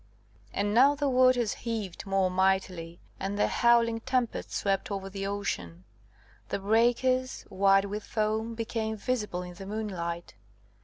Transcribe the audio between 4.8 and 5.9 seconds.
over the ocean;